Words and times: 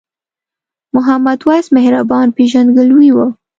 محمد 0.95 1.39
وېس 1.47 1.67
مهربان 1.77 2.27
پیژندګلوي 2.37 3.09
وه. 3.13 3.27